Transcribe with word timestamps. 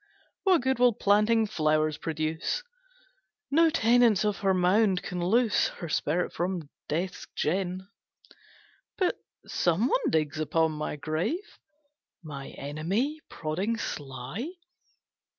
What 0.45 0.63
good 0.63 0.79
will 0.79 0.93
planting 0.93 1.45
flowers 1.45 1.99
produce? 1.99 2.63
No 3.51 3.69
tendance 3.69 4.25
of 4.25 4.37
her 4.39 4.51
mound 4.51 5.03
can 5.03 5.23
loose 5.23 5.67
Her 5.67 5.89
spirit 5.89 6.33
from 6.33 6.69
Death's 6.89 7.27
gin.'" 7.35 7.87
"But 8.97 9.19
someone 9.45 10.09
digs 10.09 10.39
upon 10.39 10.71
my 10.71 10.95
grave? 10.95 11.59
My 12.23 12.49
enemy? 12.49 13.19
prodding 13.29 13.77
sly?" 13.77 14.49